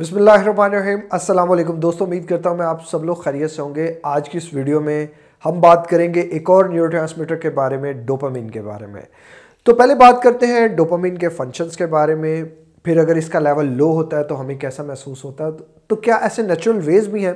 [0.00, 3.50] بسم اللہ الرحمن الرحیم۔ السلام علیکم۔ دوستوں امید کرتا ہوں میں آپ سب لوگ خیریت
[3.50, 5.06] سے ہوں گے۔ آج کی اس ویڈیو میں
[5.46, 9.02] ہم بات کریں گے ایک اور نیورو ٹرانسمیٹر کے بارے میں ڈوپامین کے بارے میں۔
[9.64, 12.44] تو پہلے بات کرتے ہیں ڈوپامین کے فنکشنز کے بارے میں۔
[12.84, 15.50] پھر اگر اس کا لیول لو ہوتا ہے تو ہمیں کیسا محسوس ہوتا ہے؟
[15.86, 17.32] تو کیا ایسے نیچرل ویز بھی ہیں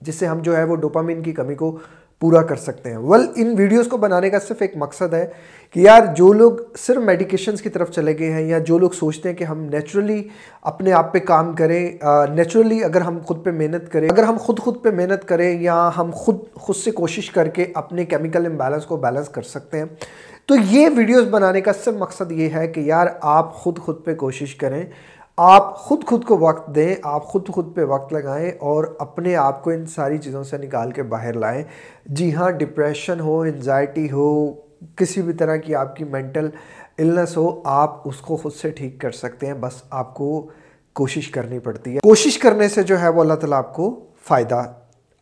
[0.00, 1.78] جس سے ہم جو ہے وہ ڈوپامین کی کمی کو
[2.20, 5.26] پورا کر سکتے ہیں۔ ول ان ویڈیوز کو بنانے کا صرف ایک مقصد ہے
[5.70, 9.28] کہ یار جو لوگ صرف میڈیکیشنز کی طرف چلے گئے ہیں یا جو لوگ سوچتے
[9.28, 10.22] ہیں کہ ہم نیچرلی
[10.62, 11.98] اپنے آپ پہ کام کریں
[12.34, 15.90] نیچرلی اگر ہم خود پہ محنت کریں، اگر ہم خود خود پہ محنت کریں یا
[15.96, 19.86] ہم خود خود سے کوشش کر کے اپنے کیمیکل امبیلنس کو بیلنس کر سکتے ہیں۔
[20.46, 24.14] تو یہ ویڈیوز بنانے کا صرف مقصد یہ ہے کہ یار آپ خود خود پہ
[24.14, 24.84] کوشش کریں۔
[25.40, 29.64] آپ خود خود کو وقت دیں، آپ خود خود پہ وقت لگائیں اور اپنے آپ
[29.64, 31.64] کو ان ساری چیزوں سے نکال کے باہر لائیں۔
[32.06, 34.54] جی ہاں ڈپریشن ہو انزائٹی ہو،
[34.96, 36.48] کسی بھی طرح کی آپ کی مینٹل
[36.98, 40.46] النس ہو، آپ اس کو خود سے ٹھیک کر سکتے ہیں۔ بس آپ کو
[40.92, 44.62] کوشش کرنی پڑتی ہے۔ کوشش کرنے سے جو ہے وہ اللہ تعالیٰ آپ کو فائدہ،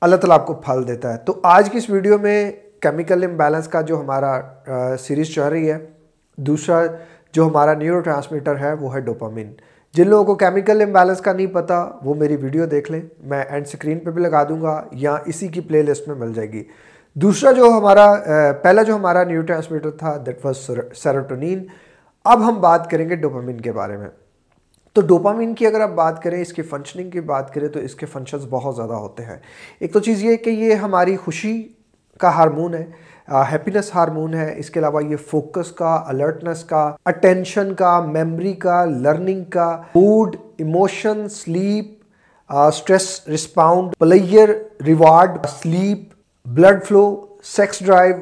[0.00, 3.68] اللہ تعالیٰ آپ کو پھل دیتا ہے۔ تو آج کی اس ویڈیو میں کیمیکل امبیلنس
[3.68, 4.40] کا جو ہمارا
[4.98, 5.78] سیریز چل رہی ہے،
[6.36, 6.82] دوسرا
[7.32, 9.54] جو ہمارا نیورو ٹرانسمیٹر ہے وہ ہے ڈوپامین
[9.96, 13.66] جن لوگوں کو کیمیکل امبیلنس کا نہیں پتا، وہ میری ویڈیو دیکھ لیں۔ میں اینڈ
[13.66, 16.64] سکرین پہ بھی لگا دوں گا یا اسی کی پلے لسٹ میں مل جائے گی۔
[17.14, 18.14] دوسرا جو ہمارا
[18.62, 21.64] پہلا جو ہمارا نیو ٹرانسمیٹر تھا دیٹ واز سیروٹونین
[22.24, 24.08] اب ہم بات کریں گے ڈوپامین کے بارے میں۔
[24.92, 27.94] تو ڈوپامین کی اگر آپ بات کریں، اس کی فنکشننگ کی بات کریں، تو اس
[27.94, 29.36] کے فنکشنز بہت زیادہ ہوتے ہیں۔
[29.80, 31.68] ایک تو چیز یہ کہ یہ ہماری خوشی
[32.20, 32.86] کا ہارمون ہے۔
[33.52, 38.84] ہیپینس ہارمون ہے۔ اس کے علاوہ یہ فوکس کا الرٹنس کا اٹینشن کا میمری کا
[38.84, 41.94] لرننگ کا mood emotion sleep
[42.74, 44.48] stress response pleasure
[44.86, 46.12] reward sleep
[46.46, 47.04] blood flow
[47.44, 48.16] sex drive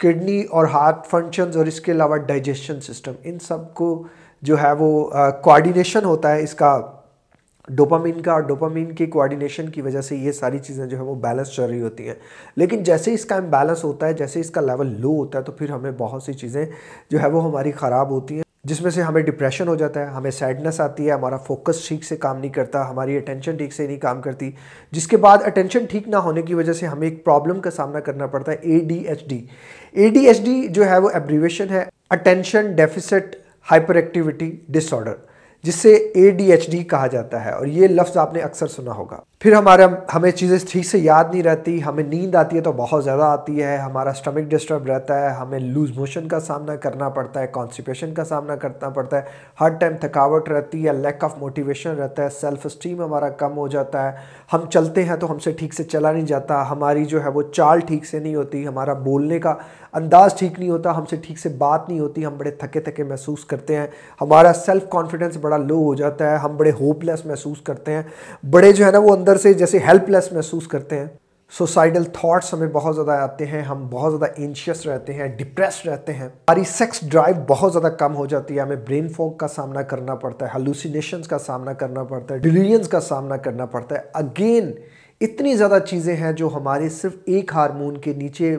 [0.00, 4.02] kidney اور ہارٹ فنکشنز اور اس کے علاوہ ڈائجیشن سسٹم ان سب کو
[4.42, 5.08] جو ہے وہ
[5.42, 6.80] کوارڈینیشن ہوتا ہے۔ اس کا
[7.68, 11.14] ڈوپامین کا اور ڈوپامین کی کوارڈینیشن کی وجہ سے یہ ساری چیزیں جو ہے وہ
[11.14, 12.14] بیلنس چل رہی ہوتی ہیں۔
[12.56, 15.52] لیکن جیسے اس کا امبیلنس ہوتا ہے، جیسے اس کا لیول لو ہوتا ہے، تو
[15.52, 16.66] پھر ہمیں بہت سی چیزیں
[17.10, 20.06] جو ہے وہ ہماری خراب ہوتی ہیں، جس میں سے ہمیں ڈپریشن ہو جاتا ہے،
[20.06, 23.86] ہمیں سیڈنس آتی ہے، ہمارا فوکس ٹھیک سے کام نہیں کرتا، ہماری اٹینشن ٹھیک سے
[23.86, 24.50] نہیں کام کرتی۔
[24.90, 28.00] جس کے بعد اٹینشن ٹھیک نہ ہونے کی وجہ سے ہمیں ایک پرابلم کا سامنا
[28.00, 29.46] کرنا پڑتا ہے A D H D
[29.92, 33.36] A D H D جو ہے وہ ایبریویشن ہے اٹینشن ڈیفیسٹ
[33.70, 35.14] ہائپر ایکٹیویٹی ڈس آرڈر
[35.62, 38.66] جس سے اے ڈی ایچ ڈی کہا جاتا ہے اور یہ لفظ آپ نے اکثر
[38.66, 42.60] سنا ہوگا۔ پھر ہمارا ہمیں چیزیں ٹھیک سے یاد نہیں رہتی، ہمیں نیند آتی ہے
[42.60, 46.76] تو بہت زیادہ آتی ہے، ہمارا سٹمک ڈسٹرب رہتا ہے، ہمیں لوز موشن کا سامنا
[46.76, 49.22] کرنا پڑتا ہے کانسٹیپیشن کا سامنا کرنا پڑتا ہے،
[49.60, 53.68] ہر ٹائم تھکاوٹ رہتی ہے لیک آف موٹیویشن رہتا ہے سیلف اسٹیم ہمارا کم ہو
[53.68, 54.16] جاتا ہے۔
[54.52, 57.42] ہم چلتے ہیں تو ہم سے ٹھیک سے چلا نہیں جاتا، ہماری جو ہے وہ
[57.52, 59.54] چال ٹھیک سے نہیں ہوتی، ہمارا بولنے کا
[59.92, 63.04] انداز ٹھیک نہیں ہوتا، ہم سے ٹھیک سے بات نہیں ہوتی، ہم بڑے تھکے تھکے
[63.04, 63.86] محسوس کرتے ہیں۔
[64.20, 68.02] ہمارا سیلف کانفیڈنس بڑا لو ہو جاتا ہے، ہم بڑے ہوپ لیس محسوس کرتے ہیں۔
[68.50, 71.06] بڑے جو ہے نا وہ اندر اندر سے جیسے ہیلپ لیس محسوس کرتے ہیں
[71.50, 76.12] سوسائڈل تھاٹس ہمیں بہت زیادہ آتے ہیں، ہم بہت زیادہ انشیس رہتے ہیں ڈپریس رہتے
[76.12, 79.82] ہیں۔ ہماری سیکس ڈرائیو بہت زیادہ کم ہو جاتی ہے، ہمیں برین فوک کا سامنا
[79.82, 84.00] کرنا پڑتا ہے ہلوسینیشنز کا سامنا کرنا پڑتا ہے ڈیلیجنس کا سامنا کرنا پڑتا ہے۔
[84.12, 84.72] اگین
[85.20, 88.56] اتنی زیادہ چیزیں ہیں جو ہمارے صرف ایک ہارمون کے نیچے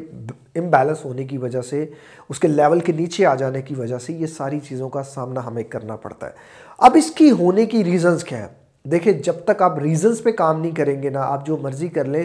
[0.55, 1.85] امبیلنس ہونے کی وجہ سے،
[2.29, 5.47] اس کے لیول کے نیچے آ جانے کی وجہ سے یہ ساری چیزوں کا سامنا
[5.47, 6.31] ہمیں کرنا پڑتا ہے۔
[6.77, 10.61] اب اس کی ہونے کی ریزنز کیا ہیں؟ دیکھیں، جب تک آپ ریزنز پہ کام
[10.61, 12.23] نہیں کریں گے نا، آپ جو مرضی کر لیں،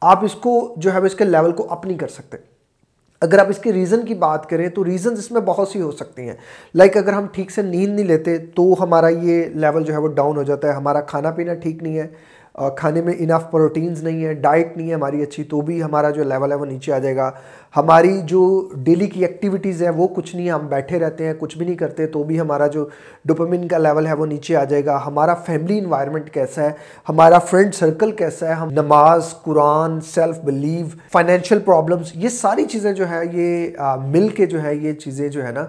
[0.00, 2.36] آپ اس کو جو ہے، اس کے لیول کو اپ نہیں کر سکتے۔
[3.20, 5.90] اگر آپ اس کے ریزن کی بات کریں، تو ریزنز اس میں بہت سی ہو
[5.90, 6.34] سکتی ہیں۔
[6.74, 10.08] لائک اگر ہم ٹھیک سے نیند نہیں لیتے، تو ہمارا یہ لیول جو ہے، وہ
[10.08, 12.06] ڈاؤن ہو جاتا ہے۔ ہمارا کھانا پینا ٹھیک نہیں ہے۔
[12.76, 16.24] کھانے میں انف پروٹینز نہیں ہے ڈائٹ نہیں ہے ہماری اچھی، تو بھی ہمارا جو
[16.24, 17.30] لیول ہے وہ نیچے آ جائے گا۔
[17.76, 21.56] ہماری جو ڈیلی کی ایکٹیویٹیز ہے وہ کچھ نہیں ہے ہم بیٹھے رہتے ہیں، کچھ
[21.58, 22.86] بھی نہیں کرتے، تو بھی ہمارا جو
[23.24, 26.70] ڈوپامین کا لیول ہے وہ نیچے آ جائے گا۔ ہمارا فیملی انوائرمنٹ کیسا ہے؟
[27.08, 32.92] ہمارا فرینڈ سرکل کیسا ہے؟ ہم نماز، قرآن سیلف بلیو فائنینشیل پرابلمس یہ ساری چیزیں
[32.92, 35.66] جو ہے، یہ مل کے جو ہے، یہ چیزیں جو ہے نا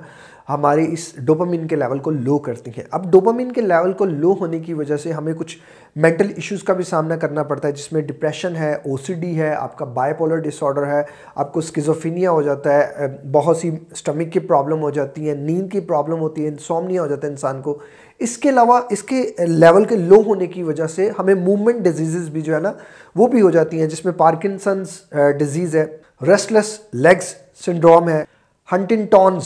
[0.52, 4.34] ہمارے اس ڈوپامین کے لیول کو لو کرتی ہیں۔ اب ڈوپامین کے لیول کو لو
[4.40, 5.58] ہونے کی وجہ سے ہمیں کچھ
[5.96, 9.40] مینٹل ایشوز کا بھی سامنا کرنا پڑتا ہے، جس میں ڈپریشن ہے او سی ڈی
[9.40, 11.02] ہے، آپ کا بائی پولر ڈس آرڈر ہے،
[11.36, 15.72] آپ کو سکیزوفینیا ہو جاتا ہے بہت سی اسٹمک کی پرابلم ہو جاتی ہیں، نیند
[15.72, 17.78] کی پرابلم ہوتی ہے انسومنیا ہو جاتا ہے انسان کو۔
[18.20, 22.30] اس کے علاوہ اس کے لیول کے لو ہونے کی وجہ سے ہمیں موومنٹ ڈیزیزز
[22.30, 22.72] بھی جو ہے نا،
[23.16, 25.00] وہ بھی ہو جاتی ہیں، جس میں پارکنسنس
[25.40, 25.86] ڈیزیز ہے۔
[26.28, 27.34] ریسٹلیس لیگز
[27.66, 28.24] سنڈروم ہے۔
[28.70, 29.44] ہنٹن ٹونز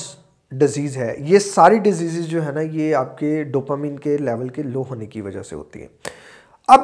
[0.52, 1.16] ڈیزیز ہے.
[1.18, 5.06] یہ ساری ڈیزیزز جو ہے نا، یہ آپ کے ڈوپامین کے لیول کے لو ہونے
[5.06, 5.88] کی وجہ سے ہوتی ہیں۔
[6.68, 6.80] اب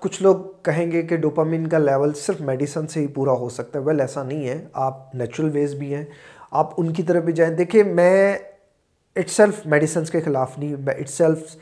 [0.00, 3.78] کچھ لوگ کہیں گے کہ ڈوپامین کا لیول صرف میڈیسن سے ہی پورا ہو سکتا
[3.78, 6.04] ہے۔ ویل ایسا نہیں ہے۔ آپ نیچرل ویز بھی ہیں۔
[6.50, 8.38] آپ ان کی طرف بھی جائیں۔ دیکھیں، میں
[9.16, 11.56] اٹ سیلف میڈیسنس کے خلاف نہیں، میں اٹ سیلف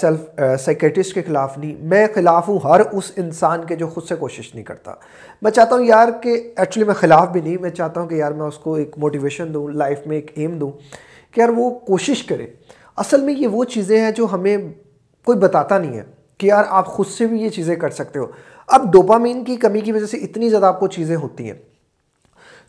[0.00, 4.14] سیلف سائیکیٹسٹ کے خلاف نہیں، میں خلاف ہوں، ہر اس انسان کے جو خود سے
[4.14, 4.94] کوشش نہیں کرتا۔
[5.42, 8.32] میں چاہتا ہوں یار کہ ایکچولی میں خلاف بھی نہیں، میں چاہتا ہوں کہ یار
[8.32, 10.70] میں اس کو ایک موٹیویشن دوں لائف میں ایک ایم دوں
[11.30, 12.46] کہ یار وہ کوشش کرے۔
[12.96, 14.56] اصل میں یہ وہ چیزیں ہیں جو ہمیں
[15.24, 16.02] کوئی بتاتا نہیں ہے
[16.38, 18.26] کہ یار آپ خود سے بھی یہ چیزیں کر سکتے ہو۔
[18.66, 21.58] اب ڈوپامین کی کمی کی وجہ سے اتنی زیادہ آپ کو چیزیں ہوتی ہیں۔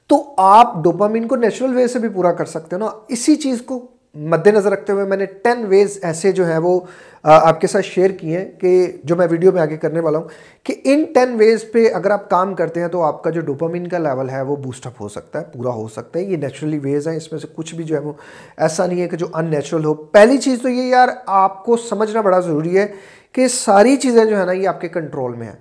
[0.07, 3.61] تو آپ ڈوپامین کو نیچرل وے سے بھی پورا کر سکتے ہو نا، اسی چیز
[3.61, 3.85] کو
[4.15, 6.79] مد نظر رکھتے ہوئے میں نے ٹین ویز ایسے جو ہیں وہ
[7.23, 10.27] آپ کے ساتھ شیئر کیے ہیں کہ جو میں ویڈیو میں آگے کرنے والا ہوں
[10.63, 13.87] کہ ان ٹین ویز پہ اگر آپ کام کرتے ہیں تو آپ کا جو ڈوپامین
[13.87, 16.79] کا لیول ہے وہ بوسٹ اپ ہو سکتا ہے، پورا ہو سکتا ہے، یہ نیچرلی
[16.79, 18.13] ویز ہیں، اس میں سے کچھ بھی جو ہے وہ
[18.57, 21.77] ایسا نہیں ہے کہ جو ان نیچرل ہو۔ پہلی چیز تو یہ یار، آپ کو
[21.77, 22.87] سمجھنا بڑا ضروری ہے
[23.31, 25.59] کہ ساری چیزیں جو ہے نا، یہ آپ کے کنٹرول میں ہیں۔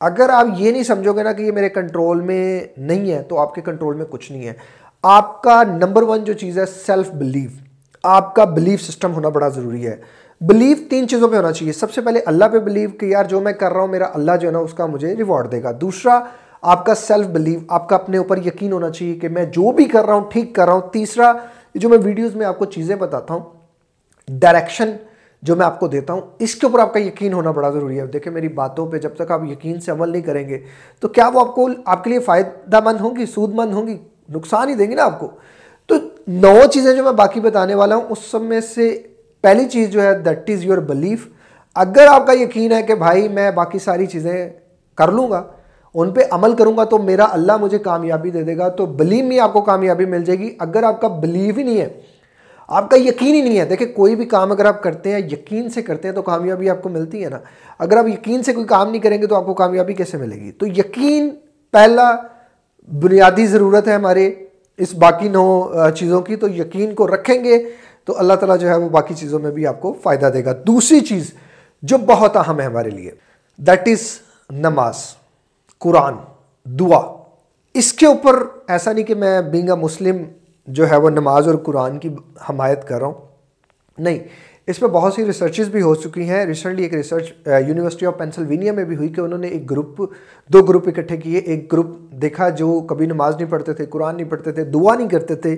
[0.00, 3.38] اگر آپ یہ نہیں سمجھو گے نا کہ یہ میرے کنٹرول میں نہیں ہے، تو
[3.38, 4.52] آپ کے کنٹرول میں کچھ نہیں ہے۔
[5.02, 7.50] آپ کا نمبر ون جو چیز ہے سیلف بلیو
[8.02, 9.96] آپ کا بلیف سسٹم ہونا بڑا ضروری ہے۔
[10.40, 13.40] بلیف تین چیزوں پہ ہونا چاہیے۔ سب سے پہلے اللہ پہ بلیو کہ یار جو
[13.40, 15.70] میں کر رہا ہوں، میرا اللہ جو ہے نا، اس کا مجھے ریوارڈ دے گا۔
[15.80, 16.20] دوسرا،
[16.62, 19.84] آپ کا سیلف بلیو آپ کا اپنے اوپر یقین ہونا چاہیے کہ میں جو بھی
[19.84, 21.32] کر رہا ہوں، ٹھیک کر رہا ہوں۔ تیسرا،
[21.74, 23.40] جو میں ویڈیوز میں آپ کو چیزیں بتاتا ہوں
[24.28, 24.90] ڈائریکشن
[25.42, 28.00] جو میں آپ کو دیتا ہوں، اس کے اوپر آپ کا یقین ہونا بڑا ضروری
[28.00, 30.58] ہے۔ دیکھیں، میری باتوں پہ جب تک آپ یقین سے عمل نہیں کریں گے،
[31.00, 33.86] تو کیا وہ آپ کو، آپ کے لیے فائدہ مند ہوں گی، سود مند ہوں
[33.86, 33.98] گی؟
[34.28, 35.30] نقصان ہی دیں گی نا آپ کو۔
[36.28, 39.02] نو چیزیں جو میں باقی بتانے والا ہوں، اس سب میں سے
[39.40, 41.26] پہلی چیز جو ہے دیٹ از یور بلیف
[41.74, 44.48] اگر آپ کا یقین ہے کہ بھائی میں باقی ساری چیزیں
[44.98, 45.42] کر لوں گا،
[45.94, 49.24] ان پہ عمل کروں گا، تو میرا اللہ مجھے کامیابی دے دے گا، تو بلیو
[49.26, 51.88] میں آپ کو کامیابی مل جائے گی۔ اگر آپ کا بلیو ہی نہیں ہے،
[52.68, 55.68] آپ کا یقین ہی نہیں ہے، دیکھیں کوئی بھی کام اگر آپ کرتے ہیں، یقین
[55.70, 57.38] سے کرتے ہیں تو کامیابی آپ کو ملتی ہے نا۔
[57.78, 60.36] اگر آپ یقین سے کوئی کام نہیں کریں گے تو آپ کو کامیابی کیسے ملے
[60.36, 61.30] گی؟ تو یقین
[61.70, 62.10] پہلا
[62.88, 64.30] بنیادی ضرورت ہے ہمارے
[64.78, 67.64] اس باقی نو چیزوں کی تو یقین کو رکھیں گے
[68.04, 70.52] تو اللہ تعالیٰ جو ہے وہ باقی چیزوں میں بھی آپ کو فائدہ دے گا۔
[70.66, 71.30] دوسری چیز
[71.82, 73.10] جو بہت اہم ہے ہمارے لیے
[73.56, 74.00] دیٹ از
[74.50, 74.94] نماز،
[75.78, 76.14] قرآن،
[76.64, 77.00] دعا۔
[77.74, 80.16] اس کے اوپر ایسا نہیں کہ میں بینگ اے مسلم
[80.66, 82.08] جو ہے وہ نماز اور قرآن کی
[82.48, 83.26] حمایت کر رہا ہوں۔
[83.98, 84.18] نہیں
[84.68, 86.44] اس میں بہت سی ریسرچز بھی ہو چکی ہیں.
[86.46, 90.00] ریسنٹلی ایک ریسرچ یونیورسٹی آف پینسلوینیا میں بھی ہوئی کہ انہوں نے ایک گروپ
[90.50, 91.38] دو گروپ اکٹھے کیے.
[91.38, 95.08] ایک گروپ دیکھا جو کبھی نماز نہیں پڑھتے تھے، قرآن نہیں پڑھتے تھے، دعا نہیں
[95.08, 95.56] کرتے تھے.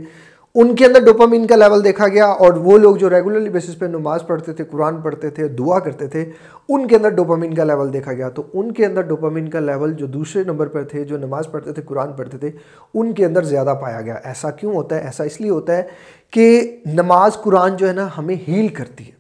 [0.55, 3.87] ان کے اندر ڈوپامین کا لیول دیکھا گیا اور وہ لوگ جو ریگولرلی بیسس پہ
[3.87, 6.25] نماز پڑھتے تھے، قرآن پڑھتے تھے، دعا کرتے تھے،
[6.69, 9.93] ان کے اندر ڈوپامین کا لیول دیکھا گیا۔ تو ان کے اندر ڈوپامین کا لیول
[9.93, 12.51] جو دوسرے نمبر پر تھے، جو نماز پڑھتے تھے، قرآن پڑھتے تھے،
[12.95, 15.83] ان کے اندر زیادہ پایا گیا۔ ایسا کیوں ہوتا ہے؟ ایسا اس لیے ہوتا ہے
[16.31, 19.20] کہ نماز قرآن جو ہے نا، ہمیں ہیل کرتی ہے۔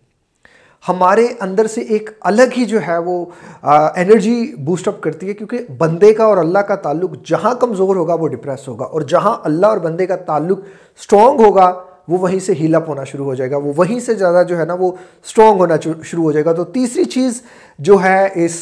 [0.84, 3.24] ہمارے اندر سے ایک الگ ہی جو ہے وہ
[3.64, 8.14] انرجی بوسٹ اپ کرتی ہے، کیونکہ بندے کا اور اللہ کا تعلق جہاں کمزور ہوگا
[8.20, 10.60] وہ ڈپریس ہوگا، اور جہاں اللہ اور بندے کا تعلق
[11.02, 11.72] سٹرونگ ہوگا
[12.08, 14.58] وہ وہیں سے ہیل اپ ہونا شروع ہو جائے گا، وہ وہیں سے زیادہ جو
[14.58, 14.90] ہے نا وہ
[15.28, 15.74] سٹرونگ ہونا
[16.04, 17.40] شروع ہو جائے گا۔ تو تیسری چیز
[17.78, 18.58] جو ہے اس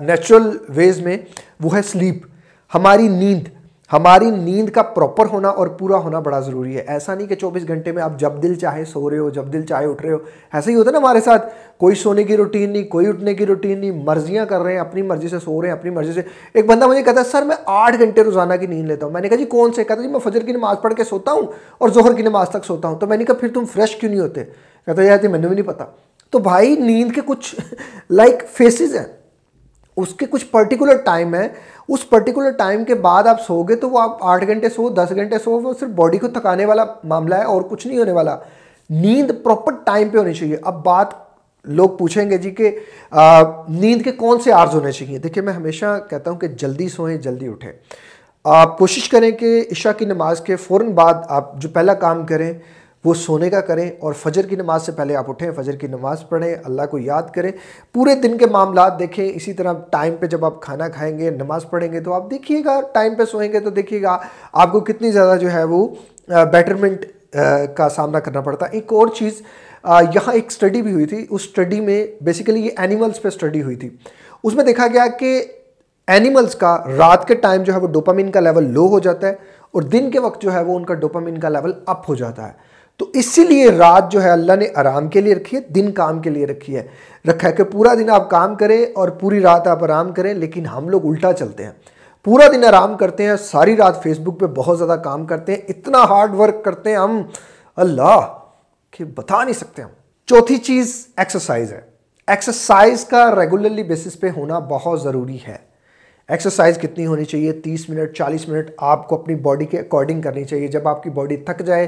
[0.00, 1.16] نیچرل ویز میں
[1.64, 2.24] وہ ہے سلیپ
[2.72, 3.48] ہماری نیند
[3.92, 7.68] ہماری نیند کا پراپر ہونا اور پورا ہونا بڑا ضروری ہے۔ ایسا نہیں کہ چوبیس
[7.68, 10.18] گھنٹے میں آپ جب دل چاہے سو رہے ہو، جب دل چاہے اٹھ رہے ہو۔
[10.52, 13.46] ایسا ہی ہوتا ہے نا ہمارے ساتھ، کوئی سونے کی روٹین نہیں، کوئی اٹھنے کی
[13.46, 16.20] روٹین نہیں، مرضیاں کر رہے ہیں، اپنی مرضی سے سو رہے ہیں، اپنی مرضی سے۔
[16.54, 19.20] ایک بندہ مجھے کہتا ہے، سر، میں آٹھ گھنٹے روزانہ کی نیند لیتا ہوں۔ میں
[19.20, 21.42] نے کہا جی کون سے؟ کہتا جی میں فجر کی نماز پڑھ کے سوتا ہوں
[21.78, 24.10] اور ظہر کی نماز تک سوتا ہوں۔ تو میں نے کہا، پھر تم فریش کیوں
[24.10, 24.44] نہیں ہوتے؟
[24.86, 25.84] کہتا جاتی میں نے بھی نہیں پتا۔
[26.30, 27.54] تو بھائی، نیند کے کچھ
[28.10, 29.16] لائک فیسز ہیں۔
[29.96, 31.48] اس کے کچھ پرٹیکولر ٹائم ہے
[31.88, 35.12] اس پرٹیکولر ٹائم کے بعد آپ سو گے تو وہ آپ آٹھ گھنٹے سو، دس
[35.14, 38.36] گھنٹے سو، وہ صرف باڈی کو تھکانے والا معاملہ ہے اور کچھ نہیں ہونے والا۔
[38.90, 41.06] نیند پراپر ٹائم پہ ہونی چاہیے۔ اب بات
[41.64, 42.70] لوگ پوچھیں گے جی کہ
[43.68, 47.16] نیند کے کون سے آرز ہونے چاہیے؟ دیکھیں، میں ہمیشہ کہتا ہوں کہ جلدی سوئیں،
[47.18, 47.72] جلدی اٹھیں۔
[48.44, 52.52] آپ کوشش کریں کہ عشاء کی نماز کے فوراً بعد آپ جو پہلا کام کریں
[53.04, 56.28] وہ سونے کا کریں اور فجر کی نماز سے پہلے آپ اٹھیں، فجر کی نماز
[56.28, 57.50] پڑھیں، اللہ کو یاد کریں۔
[57.92, 61.68] پورے دن کے معاملات دیکھیں۔ اسی طرح ٹائم پہ جب آپ کھانا کھائیں گے، نماز
[61.70, 64.16] پڑھیں گے، تو آپ دیکھیے گا، ٹائم پہ سوئیں گے تو دیکھیے گا
[64.52, 65.86] آپ کو کتنی زیادہ جو ہے وہ
[66.52, 67.04] بیٹرمنٹ
[67.76, 69.40] کا سامنا کرنا پڑتا ایک اور چیز
[70.14, 73.76] یہاں ایک سٹڈی بھی ہوئی تھی۔ اس سٹڈی میں بیسیکلی یہ اینیملز پہ سٹڈی ہوئی
[73.76, 73.88] تھی۔
[74.44, 75.42] اس میں دیکھا گیا کہ
[76.08, 79.34] اینیملز کا رات کے ٹائم جو ہے وہ ڈوپامین کا لیول لو ہو جاتا ہے
[79.74, 82.48] اور دن کے وقت جو ہے وہ ان کا ڈوپامین کا لیول اپ ہو جاتا
[82.48, 82.52] ہے۔
[82.96, 86.20] تو اسی لیے رات جو ہے اللہ نے آرام کے لیے رکھی ہے، دن کام
[86.20, 86.86] کے لیے رکھی ہے۔
[87.28, 90.66] رکھا ہے کہ پورا دن آپ کام کریں اور پوری رات آپ آرام کریں، لیکن
[90.66, 91.70] ہم لوگ الٹا چلتے ہیں۔
[92.24, 95.60] پورا دن آرام کرتے ہیں، ساری رات فیس بک پہ بہت زیادہ کام کرتے ہیں،
[95.68, 97.22] اتنا ہارڈ ورک کرتے ہیں ہم۔
[97.76, 98.38] اللہ،
[98.90, 99.88] کہ بتا نہیں سکتے ہم۔
[100.26, 101.80] چوتھی چیز ایکسرسائز ہے۔
[102.26, 105.56] ایکسرسائز کا ریگولرلی بیسس پہ ہونا بہت ضروری ہے۔
[106.28, 110.44] ایکسرسائز کتنی ہونی چاہیے؟ تیس منٹ، چالیس منٹ آپ کو اپنی باڈی کے اکارڈنگ کرنی
[110.44, 111.86] چاہیے۔ جب آپ کی باڈی تھک جائے،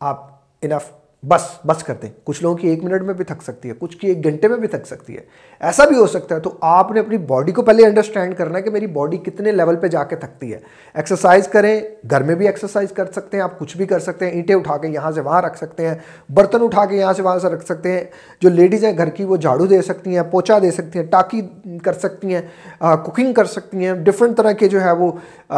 [0.00, 0.90] آپ انف
[1.28, 3.96] بس بس کرتے ہیں۔ کچھ لوگوں کی ایک منٹ میں بھی تھک سکتی ہے، کچھ
[3.96, 5.22] کی ایک گھنٹے میں بھی تھک سکتی ہے۔
[5.60, 8.62] ایسا بھی ہو سکتا ہے۔ تو آپ نے اپنی باڈی کو پہلے انڈرسٹینڈ کرنا ہے
[8.62, 10.58] کہ میری باڈی کتنے لیول پہ جا کے تھکتی ہے۔
[10.94, 14.32] ایکسرسائز کریں، گھر میں بھی ایکسرسائز کر سکتے ہیں، آپ کچھ بھی کر سکتے ہیں۔
[14.32, 15.94] اینٹیں اٹھا کے یہاں سے وہاں رکھ سکتے ہیں۔
[16.28, 18.04] برتن اٹھا کے یہاں سے وہاں سے رکھ سکتے ہیں۔
[18.40, 21.42] جو لیڈیز ہیں گھر کی، وہ جھاڑو دے سکتی ہیں، پوچھا دے سکتی ہیں، ٹاکی
[21.82, 22.42] کر سکتی ہیں
[22.80, 25.12] کوکنگ کر سکتی ہیں۔ ڈفرینٹ طرح کے جو ہے وہ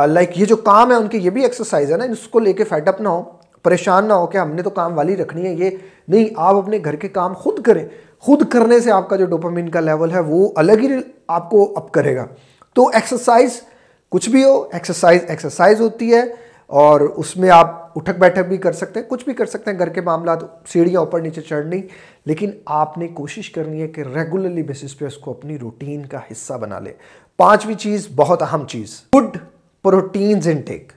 [0.07, 2.53] لائک یہ جو کام ہے، ان کے یہ بھی ایکسرسائز ہے نا۔ اس کو لے
[2.53, 3.38] کے فیڈ اپ نہ ہو۔
[3.69, 5.71] پریشان نہ ہو کہ ہم نے تو کام والی رکھنی ہے، یہ
[6.09, 9.69] نہیں، آپ اپنے گھر کے کام خود کریں۔ خود کرنے سے آپ کا جو ڈوپامین
[9.69, 10.89] کا لیول ہے، وہ الگ ہی
[11.29, 12.27] آپ کو اپ کرے گا۔
[12.73, 13.61] تو ایکسرسائز
[14.09, 16.21] کچھ بھی ہو ایکسرسائز ایکسرسائز ہوتی ہے
[16.67, 19.79] اور اس میں آپ اٹھک بیٹھک بھی کر سکتے ہیں، کچھ بھی کر سکتے ہیں۔
[19.79, 21.83] گھر کے معاملات، سیڑھیاں اوپر نیچے چڑھنی،
[22.25, 26.19] لیکن آپ نے کوشش کرنی ہے کہ ریگولرلی بیسس پہ اس کو اپنی روٹین کا
[26.33, 26.93] حصہ بنا لے۔
[27.37, 29.39] پانچویں چیز، بہت اہم چیز گڈ
[29.83, 30.93] پروٹینز انٹیک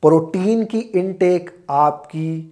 [0.00, 2.50] پروٹین کی انٹیک آپ کی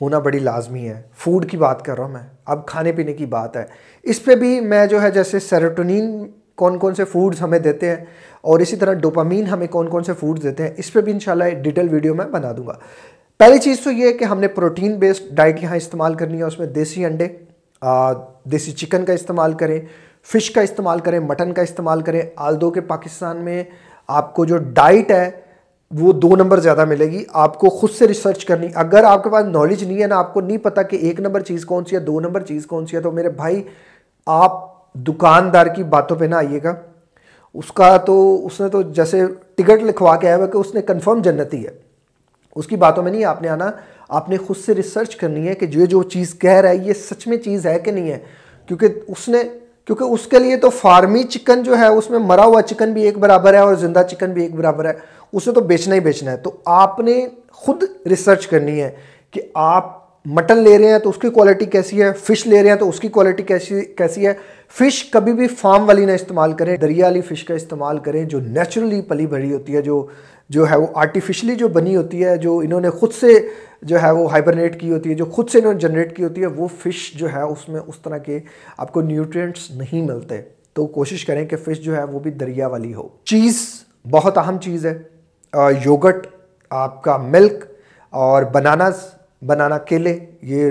[0.00, 3.26] ہونا بڑی لازمی ہے۔ فوڈ کی بات کر رہا ہوں میں۔ اب کھانے پینے کی
[3.26, 3.64] بات ہے۔
[4.02, 7.96] اس پہ بھی میں جو ہے جیسے سیروٹونین کون کون سے فوڈز ہمیں دیتے ہیں
[8.40, 11.44] اور اسی طرح ڈوپامین ہمیں کون کون سے فوڈز دیتے ہیں، اس پہ بھی انشاءاللہ
[11.44, 12.72] ڈیٹیل ویڈیو میں بنا دوں گا۔
[13.38, 16.42] پہلی چیز تو یہ ہے کہ ہم نے پروٹین بیسڈ ڈائٹ یہاں استعمال کرنی ہے،
[16.42, 17.28] اس میں دیسی انڈے
[18.44, 19.80] دیسی چکن کا استعمال کریں،
[20.26, 23.64] فش کا استعمال کریں، مٹن کا استعمال کریں۔ آلدو کے پاکستان میں
[24.06, 25.30] آپ کو جو ڈائٹ ہے
[25.90, 29.30] وہ دو نمبر زیادہ ملے گی۔ آپ کو خود سے ریسرچ کرنی، اگر آپ کے
[29.30, 31.96] پاس نالج نہیں ہے نا، آپ کو نہیں پتا کہ ایک نمبر چیز کون سی
[31.96, 33.62] ہے، دو نمبر چیز کون سی ہے، تو میرے بھائی،
[34.26, 36.74] آپ دکاندار کی باتوں پہ نہ آئیے گا۔
[37.54, 40.82] اس کا تو، اس نے تو جیسے ٹکٹ لکھوا کے آیا ہوا کہ اس نے
[40.82, 41.70] کنفرم جنتی ہے۔
[42.56, 43.70] اس کی باتوں میں نہیں، آپ نے آنا۔
[44.08, 46.92] آپ نے خود سے ریسرچ کرنی ہے کہ جو جو چیز کہہ رہا ہے، یہ
[46.92, 48.18] سچ میں چیز ہے کہ نہیں ہے۔
[48.66, 49.42] کیونکہ اس نے
[49.84, 53.02] کیونکہ اس کے لیے تو فارمی چکن جو ہے، اس میں مرا ہوا چکن بھی
[53.02, 54.92] ایک برابر ہے اور زندہ چکن بھی ایک برابر ہے۔
[55.32, 58.90] اسے تو بیچنا ہی بیچنا ہے۔ تو آپ نے خود ریسرچ کرنی ہے
[59.30, 62.68] کہ آپ مٹن لے رہے ہیں تو اس کی کوالٹی کیسی ہے فش لے رہے
[62.68, 64.34] ہیں تو اس کی کوالٹی کیسی کیسی ہے۔
[64.78, 68.40] فش کبھی بھی فارم والی نہ استعمال کریں، دریا والی فش کا استعمال کریں جو
[68.40, 70.06] نیچرلی پلی بھری ہوتی ہے، جو
[70.48, 73.48] جو ہے وہ آرٹیفیشلی جو بنی ہوتی ہے، جو انہوں نے خود سے
[73.82, 76.40] جو ہے وہ ہائبرنیٹ کی ہوتی ہے، جو خود سے انہوں نے جنریٹ کی ہوتی
[76.40, 78.40] ہے، وہ فش جو ہے اس میں اس طرح کے
[78.76, 82.66] آپ کو نیوٹرینٹس نہیں ملتے۔ تو کوشش کریں کہ فش جو ہے وہ بھی دریا
[82.66, 83.68] والی ہو۔ چیز
[84.10, 85.02] بہت اہم چیز ہے۔
[85.84, 86.26] یوگٹ
[86.70, 87.64] آپ کا ملک
[88.10, 88.94] اور بناناز
[89.46, 90.70] بنانا کیلے، یہ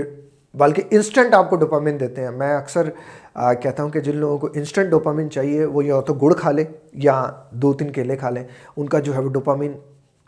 [0.53, 2.89] بلکہ انسٹنٹ آپ کو ڈوپامن دیتے ہیں۔ میں اکثر
[3.35, 6.63] کہتا ہوں کہ جن لوگوں کو انسٹنٹ ڈوپامن چاہیے، وہ یا تو گڑ کھا لے
[6.93, 8.43] یا دو تین کیلے کھا لیں،
[8.77, 9.71] ان کا جو ہے وہ ڈوپامن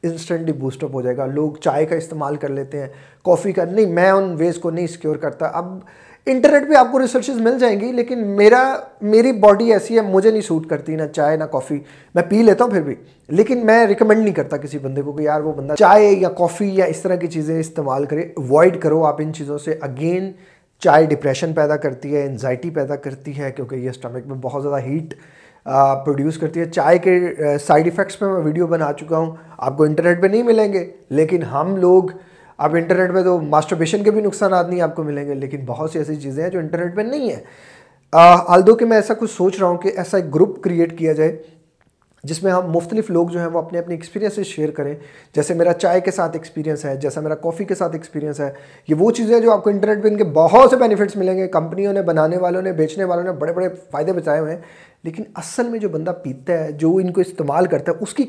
[0.04, 2.88] انسٹنٹلی بوسٹ اپ ہو جائے گا۔ لوگ چائے کا استعمال کر لیتے ہیں
[3.24, 5.80] کافی کا۔ نہیں، میں ان ویز کو نہیں سیکیور کرتا۔ اب
[6.26, 10.32] انٹرنیٹ پہ آپ کو ریسرچز مل جائیں گی، لیکن میرا، میری باڈی ایسی ہے، مجھے
[10.32, 11.80] نہیں سوٹ کرتی نہ چائے نہ کافی
[12.16, 12.96] میں پی لیتا ہوں پھر بھی،
[13.28, 16.70] لیکن میں ریکمینڈ نہیں کرتا کسی بندے کو کہ یار وہ بندہ چائے یا کافی
[16.70, 20.32] یا اس طرح کی چیزیں استعمال کرے۔ اوائڈ کرو آپ ان چیزوں سے۔ اگین
[20.82, 24.82] چائے ڈپریشن پیدا کرتی ہے انزائٹی پیدا کرتی ہے کیونکہ یہ اسٹمک میں بہت زیادہ
[24.84, 25.14] ہیٹ
[26.06, 27.20] پروڈیوس کرتی ہے۔ چائے کے
[27.62, 30.86] سائیڈ ایفیکٹس پہ میں ویڈیو بنا چکا ہوں۔ آپ کو انٹرنیٹ پہ نہیں ملیں گے،
[31.10, 32.04] لیکن ہم لوگ
[32.58, 35.92] اب انٹرنیٹ پہ تو ماسٹربیشن کے بھی نقصانات نہیں آپ کو ملیں گے، لیکن بہت
[35.92, 37.42] سی ایسی چیزیں ہیں جو انٹرنیٹ پہ نہیں ہیں۔
[38.14, 41.36] آلدو کہ میں ایسا کچھ سوچ رہا ہوں کہ ایسا ایک گروپ کریٹ کیا جائے۔
[42.26, 44.96] جس میں ہم مختلف لوگ جو ہیں وہ اپنے اپنے ایکسپیرینسز شیئر کریں۔
[45.36, 48.54] جیسے میرا چائے کے ساتھ ایکسپیرینس ہے، جیسا میرا کافی کے ساتھ ایکسپیرینس ہے۔
[48.88, 51.48] یہ وہ چیزیں جو آپ کو انٹرنیٹ پہ ان کے بہت سے بینیفٹس ملیں گے۔
[51.48, 54.62] کمپنیوں نے، بنانے والوں نے، بیچنے والوں نے بڑے بڑے فائدے بچائے ہوئے ہیں۔
[55.04, 58.24] لیکن اصل میں جو بندہ پیتا ہے، جو ان کو استعمال کرتا ہے، اس کی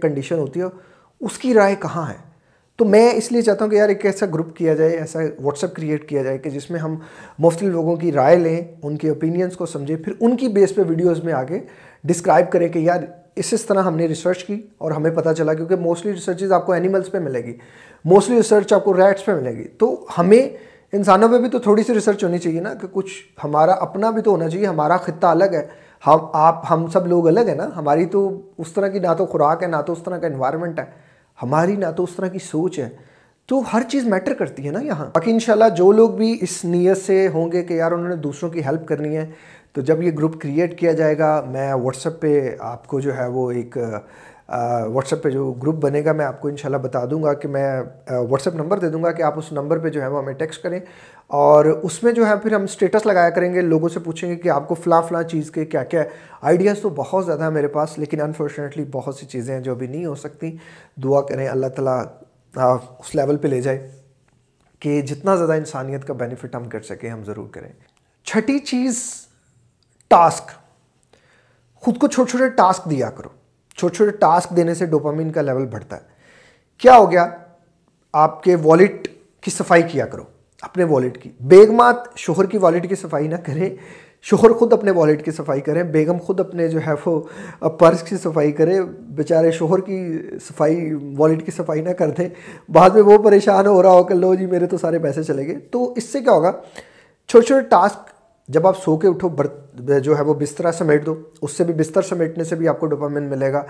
[0.00, 0.64] کنڈیشن ہوتی ہے،
[1.20, 2.36] اس کی رائے کہاں ہے؟
[2.76, 5.64] تو میں اس لیے چاہتا ہوں کہ یار ایک ایسا گروپ کیا جائے، ایسا واٹس
[5.64, 6.96] ایپ کریٹ کیا جائے کہ جس میں ہم
[7.38, 10.82] مختلف لوگوں کی رائے لیں، ان کے اوپینینس کو سمجھیں، پھر ان کی بیس پہ
[10.88, 11.58] ویڈیوز میں آگے
[12.04, 13.02] ڈسکرائب کریں کہ یار
[13.36, 16.66] اس اس طرح ہم نے ریسرچ کی اور ہمیں پتہ چلا کیونکہ موسٹلی ریسرچز آپ
[16.66, 17.56] کو اینیملس پہ ملے گی.
[18.04, 19.64] موسٹلی ریسرچ آپ کو ریٹس پہ ملے گی.
[19.78, 20.48] تو ہمیں
[20.92, 23.12] انسانوں پہ بھی تو تھوڑی سی ریسرچ ہونی چاہیے نا کہ کچھ
[23.44, 25.66] ہمارا اپنا بھی تو ہونا چاہیے، ہمارا خطہ الگ ہے.
[26.06, 27.68] ہم آپ ہم سب لوگ الگ ہیں نا.
[27.76, 28.28] ہماری تو
[28.58, 30.84] اس طرح کی نہ تو خوراک ہے، نہ تو اس طرح کا انوائرمنٹ ہے.
[31.42, 32.88] ہماری نہ تو اس طرح کی سوچ ہے.
[33.48, 35.04] تو ہر چیز میٹر کرتی ہے نا یہاں.
[35.06, 38.50] باقی انشاءاللہ جو لوگ بھی اس نیت سے ہوں گے کہ یار انہوں نے دوسروں
[38.50, 39.26] کی ہیلپ کرنی ہے
[39.76, 43.16] تو جب یہ گروپ کریٹ کیا جائے گا، میں واٹس ایپ پہ آپ کو جو
[43.16, 43.76] ہے وہ ایک
[44.92, 47.48] واٹس ایپ پہ جو گروپ بنے گا، میں آپ کو انشاءاللہ بتا دوں گا کہ
[47.48, 47.80] میں
[48.30, 50.32] واٹس ایپ نمبر دے دوں گا کہ آپ اس نمبر پہ جو ہے وہ ہمیں
[50.32, 50.78] ٹیکسٹ کریں۔
[51.26, 54.36] اور اس میں جو ہے پھر ہم اسٹیٹس لگایا کریں گے، لوگوں سے پوچھیں گے
[54.36, 56.04] کہ آپ کو فلاں فلاں چیز کے کیا کیا
[56.42, 59.86] آئیڈیاز تو بہت زیادہ ہیں میرے پاس، لیکن انفارچونیٹلی بہت سی چیزیں ہیں جو ابھی
[59.86, 60.56] نہیں ہو سکتی۔
[61.04, 62.02] دعا کریں اللہ تعالیٰ
[62.98, 63.90] اس لیول پہ لے جائے
[64.80, 67.68] کہ جتنا زیادہ انسانیت کا بینیفٹ ہم کر سکیں، ہم ضرور کریں۔
[68.24, 69.25] چھٹی چیز
[70.08, 70.50] ٹاسک
[71.74, 73.28] خود کو چھوٹے چھوٹے ٹاسک دیا کرو۔
[73.76, 76.00] چھوٹے چھوٹے ٹاسک دینے سے ڈوپامین کا لیول بڑھتا ہے۔
[76.78, 77.26] کیا ہو گیا؟
[78.12, 79.08] آپ کے والیٹ
[79.40, 80.22] کی صفائی کیا کرو۔
[80.62, 83.76] اپنے والیٹ کی۔ بیگمات شوہر کی والیٹ کی صفائی نہ کریں
[84.22, 87.20] شوہر خود اپنے والیٹ کی صفائی کریں بیگم خود اپنے جو ہے وہ
[87.68, 92.28] پرس کی صفائی کرے۔ بیچارے شوہر کی صفائی والیٹ کی صفائی نہ کر دیں
[92.68, 95.46] بعد میں وہ پریشان ہو رہا ہو کہ لو جی میرے تو سارے پیسے چلے
[95.46, 96.52] گئے۔ تو اس سے کیا ہوگا؟
[97.28, 98.15] چھوٹے چھوٹے ٹاسک
[98.48, 99.28] جب آپ سو کے اٹھو
[99.98, 102.86] جو ہے وہ بستر سمیٹ دو، اس سے بھی، بستر سمیٹنے سے بھی آپ کو
[102.86, 103.62] ڈوپامن ملے گا۔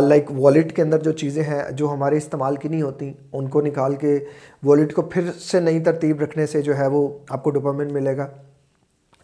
[0.00, 3.60] لائک والیٹ کے اندر جو چیزیں ہیں، جو ہمارے استعمال کی نہیں ہوتی، ان کو
[3.60, 4.18] نکال کے
[4.62, 8.16] والیٹ کو پھر سے نئی ترتیب رکھنے سے جو ہے وہ آپ کو ڈوپامن ملے
[8.16, 8.26] گا۔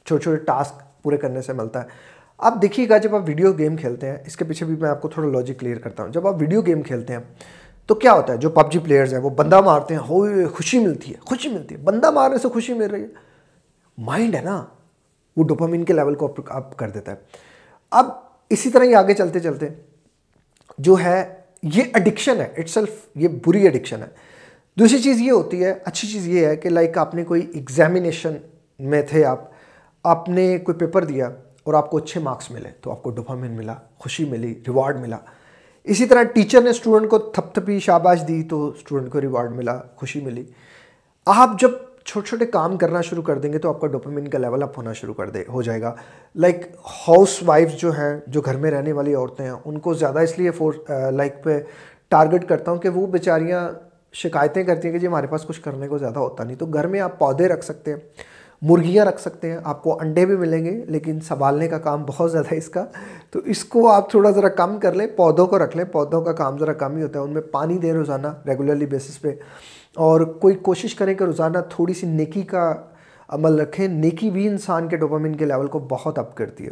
[0.07, 1.88] چھوٹے چھوٹے ٹاسک پورے کرنے سے ملتا ہے۔
[2.38, 5.03] آپ دیکھیے گا جب آپ ویڈیو گیم کھیلتے ہیں، اس کے پیچھے بھی میں آپ
[5.03, 7.21] کو تھوڑا لاجک کلیئر کرتا ہوں۔ جب آپ ویڈیو گیم کھیلتے ہیں،
[7.87, 10.79] تو کیا ہوتا ہے؟ جو پب جی پلیئرز ہیں، وہ بندہ مارتے ہیں ہو خوشی
[10.79, 13.09] ملتی ہے، خوشی ملتی ہے۔ بندہ مارنے سے خوشی مل رہی ہے۔
[13.99, 14.65] مائنڈ ہے نا؟
[15.37, 17.16] وہ ڈوپامین کے لیول کو اپ کر دیتا ہے۔
[17.90, 18.07] اب
[18.50, 19.69] اسی طرح یہ آگے چلتے چلتے
[20.78, 24.07] جو ہے یہ اڈکشن ہے اٹ سیلف یہ بری اڈکشن ہے۔
[24.78, 28.35] دوسری چیز یہ ہوتی ہے، اچھی چیز یہ ہے کہ لائک آپ نے کوئی ایگزامینیشن
[28.78, 29.40] میں تھے آپ
[30.05, 31.31] آپ نے کوئی پیپر دیا
[31.62, 35.16] اور آپ کو اچھے مارکس ملے تو آپ کو ڈوپامین ملا، خوشی ملی ریوارڈ ملا۔
[35.85, 39.81] اسی طرح ٹیچر نے اسٹوڈنٹ کو تھپ تھپی شاباش دی تو اسٹوڈنٹ کو ریوارڈ ملا،
[39.97, 40.45] خوشی ملی۔
[41.26, 41.71] آپ جب
[42.07, 44.79] چھوٹے چھوٹے کام کرنا شروع کر دیں گے تو آپ کا ڈوپامین کا لیول اپ
[44.79, 45.95] ہونا شروع کر دے ہو جائے گا.
[46.35, 46.67] لائک
[47.09, 50.39] ہاؤس وائف جو ہیں، جو گھر میں رہنے والی عورتیں ہیں، ان کو زیادہ اس
[50.39, 50.73] لیے فور
[51.11, 51.61] لائک پہ
[52.09, 53.71] ٹارگٹ کرتا ہوں کہ وہ بیچاریاں
[54.13, 56.87] شکایتیں کرتی ہیں کہ جی ہمارے پاس کچھ کرنے کو زیادہ ہوتا نہیں۔ تو گھر
[56.87, 58.01] میں آپ پودے رکھ سکتے ہیں،
[58.63, 62.33] مرغیاں رکھ سکتے ہیں، آپ کو انڈے بھی ملیں گے، لیکن سنبھالنے کا کام بہت
[62.33, 62.85] زیادہ ہے اس کا۔
[63.31, 66.33] تو اس کو آپ تھوڑا ذرا کم کر لیں، پودوں کو رکھ لیں۔ پودوں کا
[66.33, 69.35] کام ذرا کم ہی ہوتا ہے، ان میں پانی دیں روزانہ ریگولرلی بیسس پہ۔
[69.97, 72.73] اور کوئی کوشش کریں کہ روزانہ تھوڑی سی نیکی کا
[73.29, 76.71] عمل رکھیں، نیکی بھی انسان کے ڈوپامین کے لیول کو بہت اپ کرتی ہے۔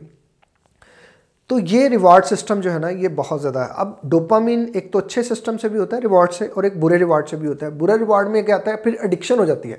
[1.51, 4.99] تو یہ ریوارڈ سسٹم جو ہے نا، یہ بہت زیادہ ہے۔ اب ڈوپامین ایک تو
[4.99, 7.67] اچھے سسٹم سے بھی ہوتا ہے ریوارڈ سے، اور ایک برے ریوارڈ سے بھی ہوتا
[7.67, 9.77] ہے۔ برے ریوارڈ میں کیا آتا ہے؟ پھر اڈکشن ہو جاتی ہے۔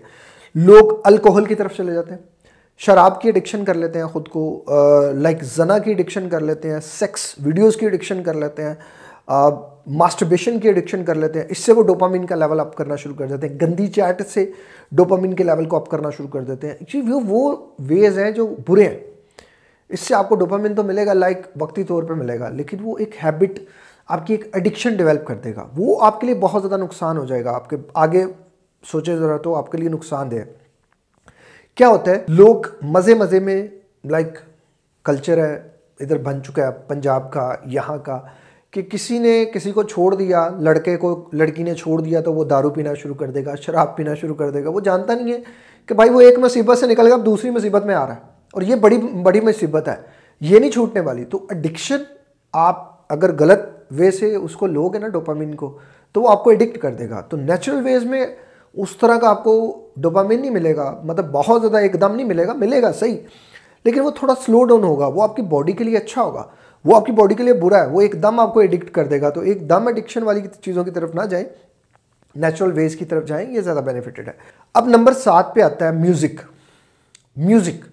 [0.55, 2.21] لوگ الکوہل کی طرف چلے جاتے ہیں،
[2.79, 4.63] شراب کی اڈکشن کر لیتے ہیں خود کو
[5.13, 8.73] لائک زنا کی اڈکشن کر لیتے ہیں سیکس ویڈیوز کی اڈکشن کر لیتے ہیں۔
[9.27, 13.15] ماسٹربیشن کی اڈکشن کر لیتے ہیں، اس سے وہ ڈوپامین کا لیول اپ کرنا شروع
[13.15, 14.51] کر دیتے ہیں۔ گندی چیٹ سے
[14.91, 18.31] ڈوپامین کے لیول کو اپ کرنا شروع کر دیتے ہیں۔ ایکچولی وہ وہ ویز ہیں
[18.31, 18.99] جو برے ہیں۔
[19.89, 22.77] اس سے آپ کو ڈوپامین تو ملے گا لائک وقتی طور پہ ملے گا، لیکن
[22.81, 23.59] وہ ایک ہیبٹ
[24.07, 27.17] آپ کی ایک ایڈکشن ڈیولپ کر دے گا۔ وہ آپ کے لیے بہت زیادہ نقصان
[27.17, 28.25] ہو جائے گا۔ آپ کے آگے
[28.91, 30.35] سوچے ذرا تو آپ کے لیے نقصان دہ
[31.75, 33.67] کیا ہوتا ہے؟ لوگ مزے مزے میں
[34.05, 34.27] لائک
[35.03, 35.61] کلچر ہے،
[35.99, 38.19] ادھر بن چکا ہے پنجاب کا، یہاں کا۔
[38.75, 42.43] کہ کسی نے کسی کو چھوڑ دیا، لڑکے کو، لڑکی نے چھوڑ دیا تو وہ
[42.43, 45.33] دارو پینا شروع کر دے گا، شراب پینا شروع کر دے گا۔ وہ جانتا نہیں
[45.33, 45.37] ہے
[45.85, 48.19] کہ بھائی وہ ایک مصیبت سے نکل گا اب دوسری مصیبت میں آ رہا ہے۔
[48.53, 49.95] اور یہ بڑی بڑی مصیبت ہے۔
[50.41, 51.97] یہ نہیں چھوٹنے والی۔ تو اڈکشن
[52.53, 53.59] آپ اگر غلط
[53.91, 55.77] وے سے اس کو لوگ ہیں نا ڈوپامین کو،
[56.11, 58.25] تو وہ آپ کو ایڈکٹ کر دے گا۔ تو نیچرل ویز میں
[58.73, 62.27] اس طرح کا آپ کو ڈوپامین نہیں ملے گا۔ مطلب بہت زیادہ ایک دم نہیں
[62.27, 63.17] ملے گا ملے گا، صحیح۔
[63.85, 66.43] لیکن وہ تھوڑا سلو ڈاؤن ہوگا، وہ آپ کی باڈی کے لیے اچھا ہوگا۔
[66.85, 69.07] وہ آپ کی باڈی کے لیے برا ہے، وہ ایک دم آپ کو ایڈکٹ کر
[69.07, 71.45] دے گا۔ تو ایک دم ایڈکشن والی چیزوں کی طرف نہ جائیں۔
[72.35, 74.33] نیچرل ویز کی طرف جائیں، یہ زیادہ بینیفٹڈ ہے۔
[74.73, 76.41] اب نمبر سات پہ آتا ہے میوزک
[77.35, 77.85] میوزک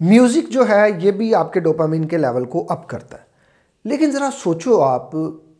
[0.00, 3.22] میوزک جو ہے، یہ بھی آپ کے ڈوپامین کے لیول کو اپ کرتا ہے۔
[3.84, 5.10] لیکن ذرا سوچو آپ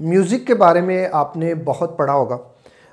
[0.01, 2.39] میوزک کے بارے میں آپ نے بہت پڑھا ہوگا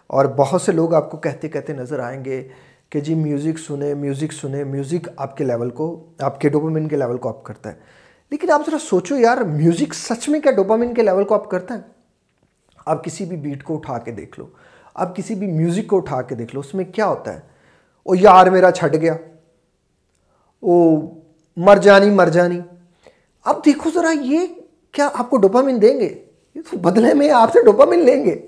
[0.07, 2.47] اور بہت سے لوگ آپ کو کہتے کہتے نظر آئیں گے۔
[2.89, 6.95] کہ جی میوزک سنیں میوزک سنیں میوزک آپ کے لیول کو، آپ کے ڈوپامین کے
[6.95, 7.75] لیول کو اپ کرتا ہے۔
[8.31, 11.73] لیکن آپ ذرا سوچو یار میوزک سچ میں کیا ڈوپامین کے لیول کو آپ کرتا
[11.75, 11.79] ہے؟
[12.85, 14.47] آپ کسی بھی بیٹ کو اٹھا کے دیکھ لو۔
[14.93, 17.39] آپ کسی بھی میوزک کو اٹھا کے دیکھ لو، اس میں کیا ہوتا ہے؟
[18.03, 19.13] او یار میرا چھٹ گیا۔
[20.59, 21.01] او
[21.57, 22.59] مر جانی مر جانی۔
[23.45, 24.39] اب دیکھو ذرا، یہ
[24.91, 26.25] کیا آپ کو ڈوپامین دیں گے؟
[26.55, 28.47] یہ تو بدلے میں آپ سے ڈوپامین لیں گے۔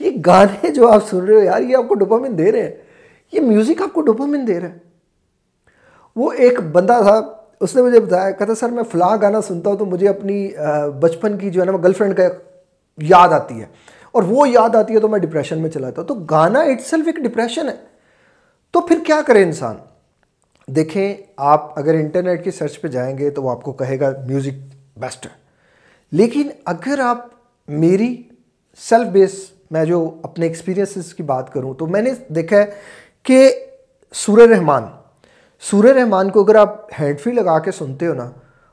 [0.00, 2.89] یہ گانے جو آپ سن رہے ہو یار، یہ آپ کو ڈوپامین دے رہے ہیں۔
[3.32, 4.78] یہ میوزک آپ کو ڈوپامین دے رہے ہیں
[6.16, 7.20] وہ ایک بندہ تھا،
[7.60, 10.50] اس نے مجھے بتایا، کہتا سر، میں فلاں گانا سنتا ہوں تو مجھے اپنی
[11.00, 12.22] بچپن کی جو ہے نا گرل فرینڈ کا
[12.98, 13.66] یاد آتی ہے۔
[14.12, 17.06] اور وہ یاد آتی ہے تو میں ڈپریشن میں چلاتا ہوں۔ تو گانا اٹ سیلف
[17.06, 17.76] ایک ڈپریشن ہے۔
[18.70, 19.76] تو پھر کیا کرے انسان؟
[20.66, 24.12] دیکھیں، آپ اگر انٹرنیٹ کی سرچ پہ جائیں گے تو وہ آپ کو کہے گا
[24.28, 25.30] میوزک بیسٹ ہے
[26.12, 27.26] لیکن اگر آپ
[27.68, 28.22] میری
[28.78, 32.70] سیلف بیس میں جو اپنے ایکسپیرینسز کی بات کروں، تو میں نے دیکھا ہے
[33.22, 33.52] کہ
[34.14, 34.84] سورہ رحمان
[35.70, 38.30] سورہ رحمان کو اگر آپ ہینڈ فری لگا کے سنتے ہو نا،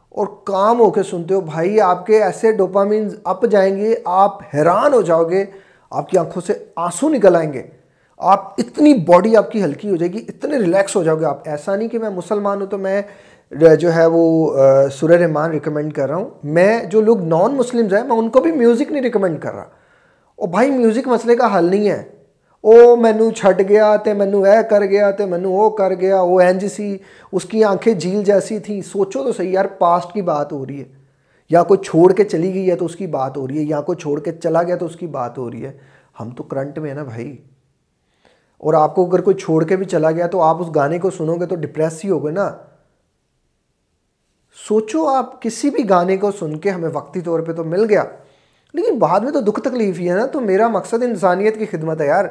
[0.10, 4.42] اور کام ہو کے سنتے ہو، بھائی آپ کے ایسے ڈوپامینز اپ جائیں گے، آپ
[4.54, 5.46] حیران ہو جاؤ گے،
[5.92, 7.64] آپ کی آنکھوں سے آنسو نکل آئیں گے،
[8.18, 11.40] آپ اتنی باڈی آپ کی ہلکی ہو جائے گی، اتنے ریلیکس ہو جاؤ گے آپ۔
[11.46, 13.02] ایسا نہیں کہ میں مسلمان ہوں تو میں
[13.80, 14.58] جو ہے وہ
[14.92, 18.42] سورہ رحمان ریکمنڈ کر رہا ہوں۔ میں جو لوگ نان مسلمز ہیں، میں ان کو
[18.42, 19.66] بھی میوزک نہیں ریکمنڈ کر رہا۔
[20.36, 22.04] اور بھائی میوزک مسئلے کا حل نہیں ہے۔
[22.64, 26.42] ਉਹ ਮੈਨੂੰ ਛੱਡ ਗਿਆ ਤੇ ਮੈਨੂੰ ਇਹ ਕਰ ਗਿਆ ਤੇ ਮੈਨੂੰ ਉਹ ਕਰ ਗਿਆ، ਉਹ
[26.42, 26.66] ਇੰਜ
[27.32, 30.80] اس کی آنکھیں جھیل جیسی تھیں سوچو تو صحیح یار پاسٹ کی بات ہو رہی
[30.80, 30.86] ہے
[31.50, 33.82] یا کوئی چھوڑ کے چلی گئی ہے تو اس کی بات ہو رہی ہے یا
[33.82, 35.72] کوئی چھوڑ کے چلا گیا تو اس کی بات ہو رہی ہے
[36.20, 37.38] ہم تو کرنٹ میں ہیں نا بھائی
[38.60, 41.10] اور آپ کو اگر کوئی چھوڑ کے بھی چلا گیا تو آپ اس گانے کو
[41.10, 42.50] سنو گے تو ڈپریس ہی ہوگے نا
[44.68, 48.04] سوچو آپ کسی بھی گانے کو سن کے ہمیں وقتی طور پہ تو مل گیا
[48.74, 52.02] لیکن بعد میں تو دکھ تکلیف ہی ہے نا، تو میرا مقصد انسانیت کی خدمت
[52.02, 52.26] ہے یار۔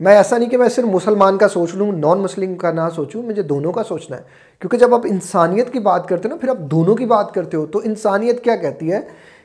[0.00, 3.22] میں ایسا نہیں کہ میں صرف مسلمان کا سوچ لوں نان مسلم کا نہ سوچوں،
[3.22, 4.22] مجھے دونوں کا سوچنا ہے۔
[4.58, 7.56] کیونکہ جب آپ انسانیت کی بات کرتے ہو نا، پھر آپ دونوں کی بات کرتے
[7.56, 9.00] ہو، تو انسانیت کیا کہتی ہے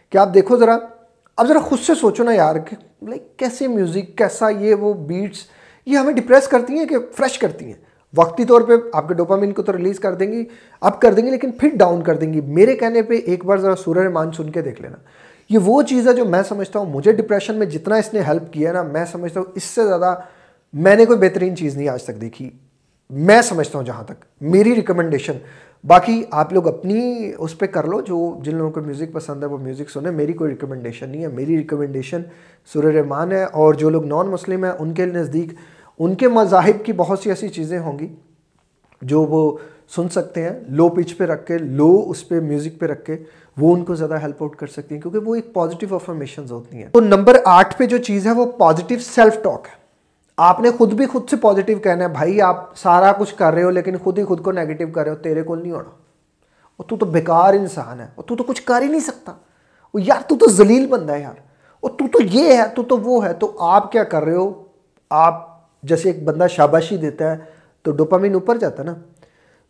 [0.09, 0.77] کہ آپ دیکھو ذرا
[1.37, 5.37] اب ذرا خود سے سوچو نا یار کہ لائک کیسے میوزک کیسا یہ وہ بیٹس
[5.85, 7.73] یہ ہمیں ڈپریس کرتی ہیں کہ فریش کرتی ہیں؟
[8.17, 10.45] وقتی طور پہ آپ کے ڈوپامین کو تو ریلیز کر دیں گی
[10.81, 13.57] اپ کر دیں گی، لیکن پھر ڈاؤن کر دیں گی۔ میرے کہنے پہ ایک بار
[13.57, 14.97] ذرا سورہ رحمان سن کے دیکھ لینا۔
[15.49, 18.53] یہ وہ چیز ہے جو میں سمجھتا ہوں، مجھے ڈپریشن میں جتنا اس نے ہیلپ
[18.53, 20.15] کیا ہے نا، میں سمجھتا ہوں اس سے زیادہ
[20.73, 22.49] میں نے کوئی بہترین چیز نہیں آج تک دیکھی۔
[23.09, 25.33] میں سمجھتا ہوں جہاں تک، میری ریکمنڈیشن
[25.83, 29.47] باقی آپ لوگ اپنی اس پہ کر لو، جو جن لوگوں کو میوزک پسند ہے،
[29.47, 32.21] وہ میوزک سنیں۔ میری کوئی ریکمنڈیشن نہیں ہے۔ میری ریکمنڈیشن
[32.73, 35.53] سر رحمان ہے اور جو لوگ نان مسلم ہیں، ان کے نزدیک،
[35.99, 38.15] ان کے مذاہب کی بہت سی ایسی چیزیں ہوں گی
[39.01, 39.57] جو وہ
[39.95, 43.17] سن سکتے ہیں، لو پچ پہ رکھ کے، لو اس پہ میوزک پہ رکھ کے۔
[43.57, 46.77] وہ ان کو زیادہ ہیلپ آؤٹ کر سکتی ہیں کیونکہ وہ ایک پازیٹیو افرمیشنز ہوتی
[46.77, 49.83] ہیں۔ تو نمبر آٹھ پہ جو چیز ہے وہ پازیٹیو سیلف ٹاک ہے۔
[50.37, 53.63] آپ نے خود بھی خود سے پازیٹیو کہنا ہے، بھائی، آپ سارا کچھ کر رہے
[53.63, 55.89] ہو لیکن خود ہی خود کو نیگیٹیو کر رہے ہو، تیرے کو نہیں ہونا۔
[56.77, 59.99] اور تو تو بیکار انسان ہے، اور تو تو کچھ کر ہی نہیں سکتا۔ اور
[59.99, 61.39] یار، تو تو ذلیل بندہ ہے یار۔
[61.79, 64.63] اور تو تو یہ ہے، تو تو وہ ہے۔ تو آپ کیا کر رہے ہو؟
[65.09, 67.37] آپ جیسے ایک بندہ شاباشی دیتا ہے
[67.81, 68.95] تو ڈوپامین اوپر جاتا ہے نا۔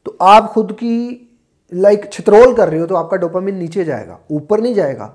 [0.03, 1.27] تو آپ خود کی
[1.71, 4.73] لائک like چھترول کر رہے ہو تو آپ کا ڈوپامین نیچے جائے گا اوپر نہیں
[4.73, 5.09] جائے گا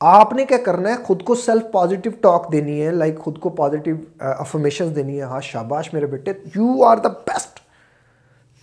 [0.00, 3.38] آپ نے کیا کرنا ہے خود کو سیلف پازیٹیو ٹاک دینی ہے لائک like خود
[3.38, 7.60] کو پازیٹیو افرمیشن دینی ہے ہاں شاباش میرے بیٹے یو آر دا بیسٹ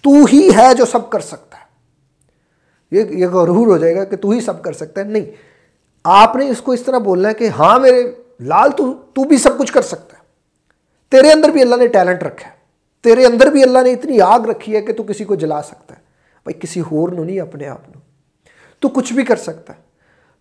[0.03, 1.65] تو ہی ہے جو سب کر سکتا ہے
[2.91, 5.25] یہ یہ غرور ہو جائے گا کہ تو ہی سب کر سکتا ہے نہیں
[6.05, 9.37] آپ نے اس کو اس طرح بولنا ہے کہ ہاں میرے لال تو تو بھی
[9.37, 10.23] سب کچھ کر سکتا ہے
[11.11, 12.55] تیرے اندر بھی اللہ نے ٹیلنٹ رکھا ہے
[13.03, 15.95] تیرے اندر بھی اللہ نے اتنی آگ رکھی ہے کہ تو کسی کو جلا سکتا
[15.95, 15.96] ہے
[16.47, 17.99] بھائی کسی ہور نو نہیں، اپنے آپ نو۔
[18.81, 19.81] تو کچھ بھی کر سکتا ہے۔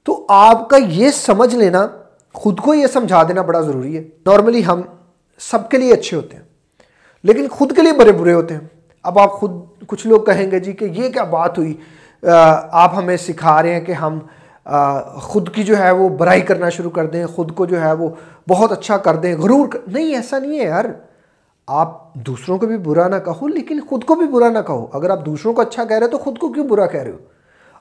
[0.06, 1.86] تو آپ کا یہ سمجھ لینا،
[2.34, 4.80] خود کو یہ سمجھا دینا بڑا ضروری ہے۔ نارملی ہم
[5.40, 6.44] سب کے لیے اچھے ہوتے ہیں،
[7.24, 8.60] لیکن خود کے لیے برے برے ہوتے ہیں۔
[9.04, 9.50] اب آپ خود،
[9.86, 11.74] کچھ لوگ کہیں گے جی کہ یہ کیا بات ہوئی؟
[12.72, 14.18] آپ ہمیں سکھا رہے ہیں کہ ہم
[15.20, 18.08] خود کی جو ہے وہ برائی کرنا شروع کر دیں، خود کو جو ہے وہ
[18.48, 20.84] بہت اچھا کر دیں، غرور نہیں، ایسا نہیں ہے یار۔
[21.66, 25.10] آپ دوسروں کو بھی برا نہ کہو، لیکن خود کو بھی برا نہ کہو۔ اگر
[25.10, 27.16] آپ دوسروں کو اچھا کہہ رہے تو خود کو کیوں برا کہہ رہے ہو؟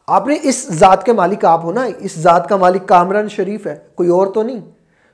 [0.08, 3.68] آپ نے اس ذات کے مالک آپ ہو نا، اس ذات کا مالک کامران شریف
[3.68, 4.60] ہے، کوئی اور تو نہیں۔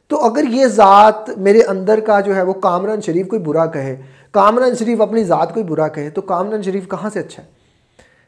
[0.07, 4.01] تو اگر یہ ذات میرے اندر کا جو ہے وہ کامران شریف کوئی برا کہے،
[4.31, 7.47] کامران شریف اپنی ذات کوئی برا کہے، تو کامران شریف کہاں سے اچھا ہے؟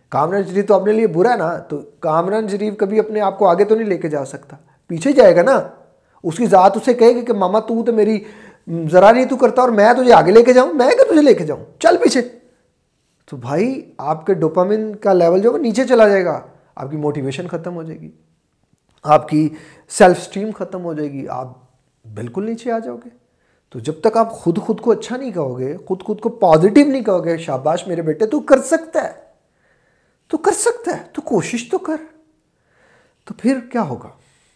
[0.09, 3.47] کامران شریف تو اپنے لیے برا ہے نا، تو کامران شریف کبھی اپنے آپ کو
[3.47, 4.55] آگے تو نہیں لے کے جا سکتا،
[4.87, 5.61] پیچھے جائے گا نا۔
[6.23, 8.23] اس کی ذات اسے کہے گی کہ ماما تو تو میری
[8.91, 11.33] ذرا نہیں تو کرتا اور میں تجھے آگے لے کے جاؤں، میں کہ تجھے لے
[11.33, 12.21] کے جاؤں، چل پیچھے۔
[13.25, 16.41] تو بھائی، آپ کے ڈوپامن کا لیول جو نیچے چلا جائے گا،
[16.75, 18.11] آپ کی موٹیویشن ختم ہو جائے گی،
[19.03, 19.49] آپ کی
[19.89, 21.49] سیلف اسٹیم ختم ہو جائے گی، آپ
[22.13, 23.09] بالکل نیچے آ جاؤ گے۔
[23.69, 26.87] تو جب تک آپ خود خود کو اچھا نہیں کہو گے، خود خود کو پازیٹیو
[26.87, 29.23] نہیں کہو گے، شاباش میرے بیٹے، تو کر سکتا ہے۔
[30.27, 31.97] تو کر سکتا ہے، تو کوشش تو کر۔
[33.25, 34.09] تو پھر کیا ہوگا؟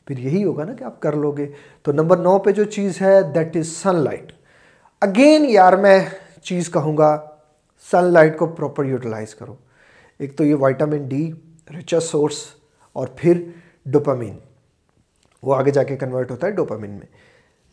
[0.07, 1.51] پھر یہی ہوگا نا کہ آپ کر لو گے۔
[1.83, 4.31] تو نمبر نو پہ جو چیز ہے that is sunlight
[5.01, 6.05] again یار، میں
[6.43, 7.29] چیز کہوں گا
[7.91, 9.55] سن لائٹ کو پراپر یوٹیلائز کرو۔
[10.17, 11.31] ایک تو یہ وائٹامن ڈی
[11.75, 12.45] ریچر سورس
[12.93, 13.43] اور پھر
[13.85, 14.39] ڈوپامین
[15.43, 17.07] وہ آگے جا کے کنورٹ ہوتا ہے ڈوپامین میں۔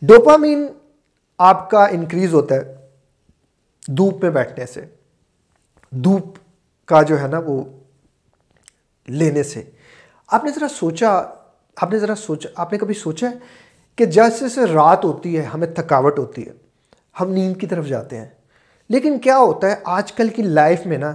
[0.03, 0.67] ڈوپامین
[1.39, 2.75] آپ کا انکریز ہوتا ہے
[3.89, 4.85] دوپ میں بیٹھنے سے۔
[5.91, 6.39] دوپ
[6.85, 7.63] کا جو ہے نا، وہ
[9.07, 9.63] لینے سے۔
[10.27, 11.23] آپ نے ذرا سوچا
[11.77, 13.35] آپ نے ذرا سوچا، آپ نے کبھی سوچا ہے
[13.97, 16.53] کہ جیسے سے رات ہوتی ہے، ہمیں تھکاوٹ ہوتی ہے،
[17.21, 18.27] ہم نیند کی طرف جاتے ہیں۔
[18.89, 21.15] لیکن کیا ہوتا ہے، آج کل کی لائف میں نا،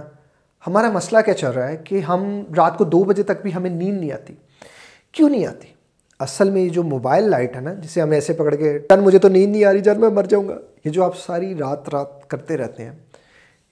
[0.66, 3.70] ہمارا مسئلہ کیا چل رہا ہے کہ ہم رات کو دو بجے تک بھی ہمیں
[3.70, 4.34] نیند نہیں آتی۔
[5.12, 5.68] کیوں نہیں آتی؟
[6.18, 9.18] اصل میں یہ جو موبائل لائٹ ہے نا، جسے ہم ایسے پکڑ کے، ٹن مجھے
[9.18, 11.88] تو نیند نہیں آ رہی جان میں مر جاؤں گا۔ یہ جو آپ ساری رات
[11.88, 12.92] رات کرتے رہتے ہیں،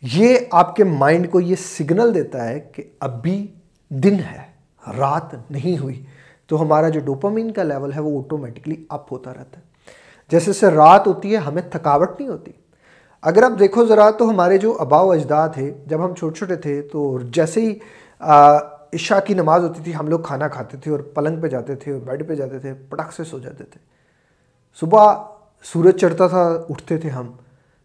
[0.03, 3.47] یہ آپ کے مائنڈ کو یہ سگنل دیتا ہے کہ ابھی
[3.89, 4.43] دن ہے،
[4.99, 6.05] رات نہیں ہوئی۔
[6.49, 9.63] تو ہمارا جو ڈوپامین کا لیول ہے وہ آٹومیٹکلی اپ ہوتا رہتا ہے۔
[10.31, 12.53] جیسے سے رات ہوتی ہے، ہمیں تھکاوٹ نہیں ہوتی۔
[13.23, 16.83] اگر آپ دیکھو ذرا تو ہمارے جو اباؤ اجداد تھے جب ہم چھوٹے چھوٹے تھے
[16.83, 17.79] تو جیسے ہی
[18.93, 21.93] عشاء کی نماز ہوتی تھی، ہم لوگ کھانا کھاتے تھے اور پلنگ پہ جاتے تھے
[21.93, 23.79] اور بیڈ پہ جاتے تھے، پٹک سے سو جاتے تھے۔
[24.81, 25.15] صبح
[25.63, 27.33] سورج چڑھتا تھا، اٹھتے تھے ہم۔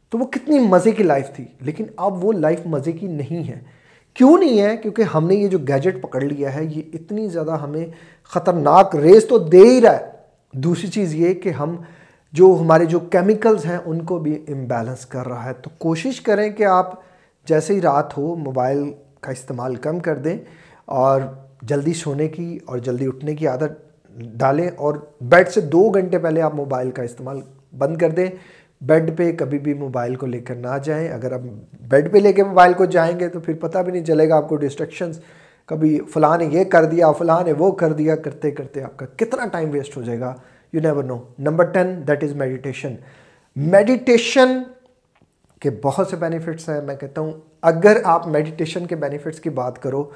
[0.09, 3.61] تو وہ کتنی مزے کی لائف تھی۔ لیکن اب وہ لائف مزے کی نہیں ہے۔
[4.13, 7.51] کیوں نہیں ہے؟ کیونکہ ہم نے یہ جو گیجٹ پکڑ لیا ہے، یہ اتنی زیادہ
[7.51, 7.85] ہمیں
[8.23, 10.11] خطرناک ریس تو دے ہی رہا ہے۔
[10.51, 11.75] دوسری چیز یہ کہ ہم
[12.31, 16.49] جو ہمارے جو کیمیکلز ہیں، ان کو بھی امبیلنس کر رہا ہے۔ تو کوشش کریں
[16.49, 16.93] کہ آپ
[17.45, 20.37] جیسے ہی رات ہو، موبائل کا استعمال کم کر دیں
[20.85, 21.21] اور
[21.61, 23.71] جلدی سونے کی اور جلدی اٹھنے کی عادت
[24.33, 27.41] ڈالیں اور بیڈ سے دو گھنٹے پہلے آپ موبائل کا استعمال
[27.77, 28.27] بند کر دیں۔
[28.81, 31.39] بیڈ پہ کبھی بھی موبائل کو لے کر نہ جائیں۔ اگر آپ
[31.81, 34.35] بیڈ پہ لے کے موبائل کو جائیں گے تو پھر پتہ بھی نہیں چلے گا
[34.35, 35.19] آپ کو ڈسٹریکشنز
[35.65, 39.05] کبھی فلاں نے یہ کر دیا، فلاں نے وہ کر دیا، کرتے کرتے آپ کا
[39.05, 40.35] کتنا ٹائم ویسٹ ہو جائے گا؟
[40.73, 42.95] You never know number ten that is meditation
[43.55, 44.61] meditation
[45.59, 49.81] کے بہت سے بینیفٹس ہیں، میں کہتا ہوں، اگر آپ میڈیٹیشن کے بینیفٹس کی بات
[49.81, 50.09] کرو،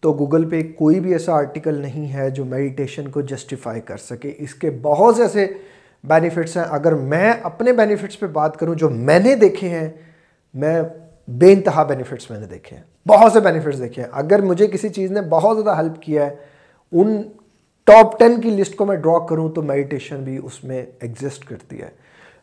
[0.00, 4.32] تو گوگل پہ کوئی بھی ایسا آرٹیکل نہیں ہے جو میڈیٹیشن کو جسٹیفائی کر سکے۔
[4.38, 5.46] اس کے بہت سے ایسے
[6.04, 9.90] بینیفٹس ہیں۔ اگر میں اپنے بینیفٹس پہ بات کروں جو میں نے دیکھے ہیں،
[10.54, 10.82] میں
[11.28, 14.88] بے انتہا بینیفٹس میں نے دیکھے ہیں۔ بہت سے بینیفٹس دیکھے ہیں۔ اگر مجھے کسی
[14.88, 16.36] چیز نے بہت زیادہ ہیلپ کیا ہے،
[16.92, 17.22] ان
[17.84, 21.82] ٹاپ ٹین کی لسٹ کو میں ڈرا کروں تو میڈیٹیشن بھی اس میں ایگزسٹ کرتی
[21.82, 21.90] ہے۔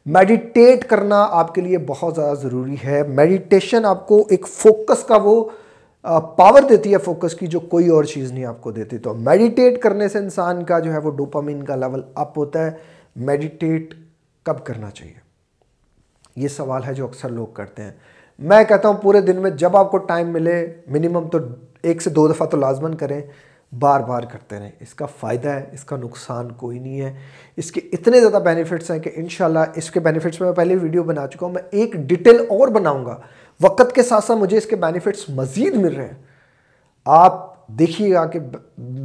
[0.05, 5.17] میڈیٹیٹ کرنا آپ کے لیے بہت زیادہ ضروری ہے۔ میڈیٹیشن آپ کو ایک فوکس کا
[5.23, 5.43] وہ
[6.35, 9.81] پاور دیتی ہے فوکس کی جو کوئی اور چیز نہیں آپ کو دیتی۔ تو میڈیٹیٹ
[9.81, 12.71] کرنے سے انسان کا جو ہے وہ ڈوپامین کا لیول اپ ہوتا ہے۔
[13.15, 13.93] میڈیٹیٹ
[14.43, 15.13] کب کرنا چاہیے؟
[16.35, 17.91] یہ سوال ہے جو اکثر لوگ کرتے ہیں۔
[18.39, 21.37] میں کہتا ہوں پورے دن میں جب آپ کو ٹائم ملے منیمم تو
[21.81, 23.21] ایک سے دو دفعہ تو لازمن کریں،
[23.79, 27.13] بار بار کرتے رہیں۔ اس کا فائدہ ہے، اس کا نقصان کوئی نہیں ہے۔
[27.57, 31.27] اس کے اتنے زیادہ بینیفٹس ہیں کہ انشاءاللہ اس کے بینیفٹس میں پہلے ویڈیو بنا
[31.27, 33.17] چکا ہوں۔ میں ایک ڈیٹیل اور بناؤں گا۔
[33.61, 36.21] وقت کے ساتھ ساتھ مجھے اس کے بینیفٹس مزید مل رہے ہیں۔
[37.05, 38.39] آپ دیکھیے گا کہ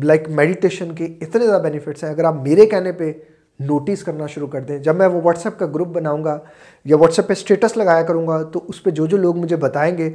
[0.03, 3.13] لائک میڈیٹیشن کے اتنے زیادہ بینیفٹس ہیں۔ اگر آپ میرے کہنے پہ
[3.61, 6.39] نوٹس کرنا شروع کر دیں۔ جب میں وہ واٹس ایپ کا گروپ بناؤں گا
[6.85, 9.57] یا واٹس ایپ پہ اسٹیٹس لگایا کروں گا تو اس پہ جو جو لوگ مجھے
[9.57, 10.11] بتائیں گے،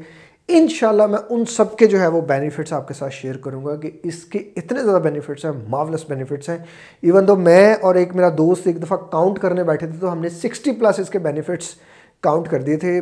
[0.47, 3.75] انشاءاللہ میں ان سب کے جو ہے وہ بینیفٹس آپ کے ساتھ شیئر کروں گا
[3.75, 6.57] کہ اس کے اتنے زیادہ بینیفٹس ہیں ماولس بینیفٹس ہیں۔
[7.01, 10.19] ایون دو میں اور ایک میرا دوست ایک دفعہ کاؤنٹ کرنے بیٹھے تھے تو ہم
[10.19, 11.65] نے سکسٹی پلس اس کے بینیفٹس
[12.21, 13.01] کاؤنٹ کر دیے تھے۔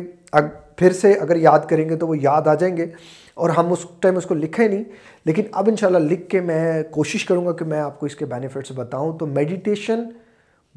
[0.76, 2.86] پھر سے اگر یاد کریں گے تو وہ یاد آ جائیں گے۔
[3.34, 4.84] اور ہم اس ٹائم اس کو لکھے نہیں،
[5.24, 8.24] لیکن اب انشاءاللہ لکھ کے میں کوشش کروں گا کہ میں آپ کو اس کے
[8.24, 10.04] بینیفٹس بتاؤں۔ تو میڈیٹیشن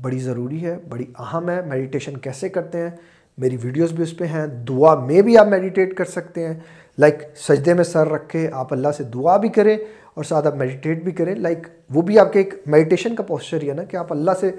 [0.02, 2.90] بڑی ضروری ہے، بڑی اہم ہے۔ میڈیٹیشن کیسے کرتے ہیں؟
[3.38, 6.54] میری ویڈیوز بھی اس پہ ہیں۔ دعا میں بھی آپ میڈیٹیٹ کر سکتے ہیں۔
[7.00, 9.78] لائک سجدے میں سر رکھ کے آپ اللہ سے دعا بھی کریں
[10.14, 13.62] اور ساتھ آپ میڈیٹیٹ بھی کریں۔ لائک وہ بھی آپ کے ایک میڈیٹیشن کا پوسچر
[13.62, 14.52] ہی ہے نا کہ آپ اللہ سے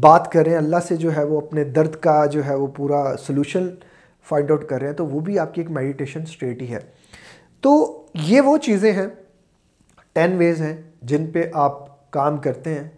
[0.00, 3.68] بات کریں، اللہ سے جو ہے وہ اپنے درد کا جو ہے وہ پورا سلوشن
[4.28, 6.78] فائنڈ آؤٹ کر رہے ہیں، تو وہ بھی آپ کی ایک میڈیٹیشن اسٹیٹ ہی ہے۔
[7.60, 9.06] تو یہ وہ چیزیں ہیں
[10.12, 12.88] ٹین ویز ہیں جن پہ آپ کام کرتے ہیں۔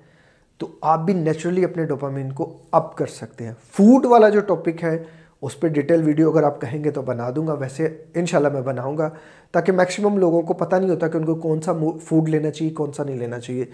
[0.59, 4.83] تو آپ بھی نیچرلی اپنے ڈوپامین کو اپ کر سکتے ہیں۔ فوڈ والا جو ٹاپک
[4.85, 4.97] ہے،
[5.42, 8.61] اس پہ ڈیٹیل ویڈیو اگر آپ کہیں گے تو بنا دوں گا۔ ویسے انشاءاللہ میں
[8.62, 9.09] بناؤں گا
[9.53, 11.73] تاکہ میکسیمم لوگوں کو پتہ نہیں ہوتا کہ ان کو کون سا
[12.05, 13.64] فوڈ لینا چاہیے، کون سا نہیں لینا چاہیے۔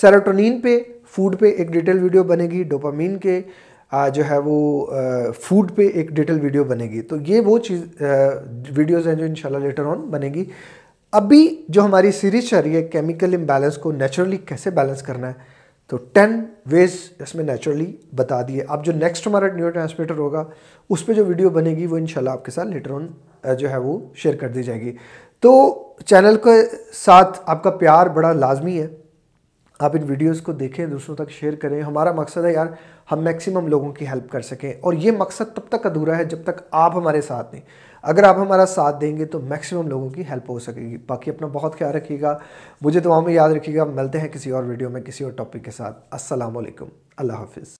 [0.00, 0.78] سیروٹونین پہ
[1.16, 3.40] فوڈ پہ ایک ڈیٹیل ویڈیو بنے گی۔ ڈوپامین کے
[4.14, 4.86] جو ہے وہ
[5.40, 7.84] فوڈ پہ ایک ڈیٹیل ویڈیو بنے گی۔ تو یہ وہ چیز
[8.76, 10.44] ویڈیوز ہیں جو انشاءاللہ لیٹر آن بنے گی۔
[11.12, 15.58] ابھی جو ہماری سیریز چل رہی ہے کیمیکل امبیلنس کو نیچرلی کیسے بیلنس کرنا ہے؟
[15.90, 20.44] تو ٹین ویز اس میں نیچرلی بتا دیے۔ اب جو نیکسٹ ہمارا نیو ٹرانسمیٹر ہوگا،
[20.90, 23.06] اس پہ جو ویڈیو بنے گی، وہ انشاءاللہ آپ کے ساتھ لیٹر آن
[23.58, 24.96] جو ہے وہ شیئر کر دی جائے گی۔
[25.40, 28.86] تو چینل کے ساتھ آپ کا پیار بڑا لازمی ہے۔
[29.78, 32.66] آپ ان ویڈیوز کو دیکھیں، دوسروں تک شیئر کریں۔ ہمارا مقصد ہے یار،
[33.12, 36.42] ہم میکسیمم لوگوں کی ہیلپ کر سکیں۔ اور یہ مقصد تب تک ادھورا ہے جب
[36.42, 37.62] تک آپ ہمارے ساتھ نہیں۔
[38.02, 41.30] اگر آپ ہمارا ساتھ دیں گے تو میکسیمم لوگوں کی ہیلپ ہو سکے گی۔ باقی
[41.30, 42.38] اپنا بہت خیال رکھیے گا۔
[42.80, 45.64] مجھے تو میں یاد رکھیے گا۔ ملتے ہیں کسی اور ویڈیو میں کسی اور ٹاپک
[45.64, 46.86] کے ساتھ۔ السلام علیکم۔
[47.16, 47.78] اللہ حافظ۔